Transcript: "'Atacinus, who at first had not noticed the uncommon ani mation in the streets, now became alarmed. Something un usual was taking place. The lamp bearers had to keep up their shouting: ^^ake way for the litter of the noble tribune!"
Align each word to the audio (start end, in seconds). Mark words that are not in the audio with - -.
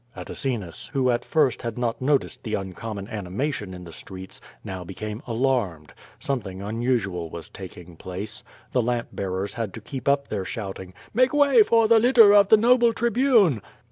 "'Atacinus, 0.15 0.87
who 0.93 1.11
at 1.11 1.23
first 1.23 1.61
had 1.61 1.77
not 1.77 2.01
noticed 2.01 2.41
the 2.41 2.55
uncommon 2.55 3.07
ani 3.07 3.29
mation 3.29 3.71
in 3.71 3.83
the 3.83 3.93
streets, 3.93 4.41
now 4.63 4.83
became 4.83 5.21
alarmed. 5.27 5.93
Something 6.19 6.59
un 6.59 6.81
usual 6.81 7.29
was 7.29 7.49
taking 7.49 7.95
place. 7.97 8.43
The 8.71 8.81
lamp 8.81 9.09
bearers 9.11 9.53
had 9.53 9.75
to 9.75 9.79
keep 9.79 10.09
up 10.09 10.27
their 10.29 10.43
shouting: 10.43 10.95
^^ake 11.15 11.37
way 11.37 11.61
for 11.61 11.87
the 11.87 11.99
litter 11.99 12.33
of 12.33 12.47
the 12.47 12.57
noble 12.57 12.93
tribune!" 12.93 13.61